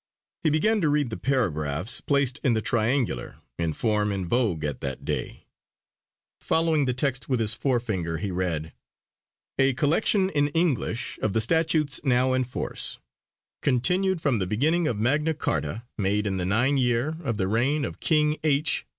[0.41, 4.81] He began to read the paragraphs, placed in the triangular in form in vogue at
[4.81, 5.45] that day;
[6.39, 8.73] following the text with his forefinger he read:
[9.59, 12.97] "A collection in English of the Statutes now in force,
[13.61, 16.77] continued from the beginning of Magna Charta made in the 9.
[16.77, 18.87] yeere of the reigne of King H.